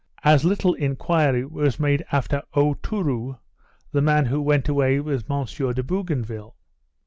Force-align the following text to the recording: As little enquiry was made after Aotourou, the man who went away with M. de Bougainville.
As 0.23 0.43
little 0.43 0.73
enquiry 0.73 1.45
was 1.45 1.79
made 1.79 2.03
after 2.11 2.41
Aotourou, 2.55 3.37
the 3.91 4.01
man 4.01 4.25
who 4.25 4.41
went 4.41 4.67
away 4.67 4.99
with 4.99 5.29
M. 5.29 5.45
de 5.45 5.83
Bougainville. 5.83 6.55